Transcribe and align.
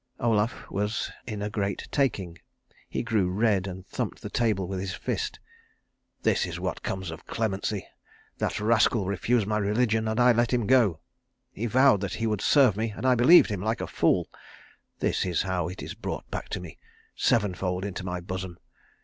Olaf 0.19 0.65
was 0.71 1.11
in 1.27 1.43
a 1.43 1.49
great 1.51 1.87
taking. 1.91 2.39
He 2.89 3.03
grew 3.03 3.29
red 3.29 3.67
and 3.67 3.85
thumped 3.85 4.23
the 4.23 4.31
table 4.31 4.67
with 4.67 4.79
his 4.79 4.95
fist. 4.95 5.39
"This 6.23 6.47
is 6.47 6.59
what 6.59 6.81
comes 6.81 7.11
of 7.11 7.27
clemency. 7.27 7.85
That 8.39 8.59
rascal 8.59 9.05
refused 9.05 9.45
my 9.45 9.59
religion 9.59 10.07
and 10.07 10.19
I 10.19 10.31
let 10.31 10.51
him 10.51 10.65
go. 10.65 11.01
He 11.51 11.67
vowed 11.67 12.01
that 12.01 12.15
he 12.15 12.25
would 12.25 12.41
serve 12.41 12.75
me 12.75 12.89
and 12.97 13.05
I 13.05 13.13
believed 13.13 13.51
him, 13.51 13.61
like 13.61 13.79
a 13.79 13.85
fool. 13.85 14.27
This 14.97 15.23
is 15.23 15.43
how 15.43 15.67
it 15.67 15.83
is 15.83 15.93
brought 15.93 16.27
back 16.31 16.49
to 16.49 16.59
me, 16.59 16.79
sevenfold 17.15 17.85
into 17.85 18.03
my 18.03 18.19
bosom. 18.21 18.57